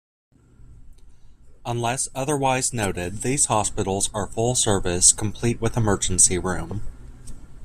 [1.63, 6.81] Unless otherwise noted, these hospitals are full-service, complete with emergency room.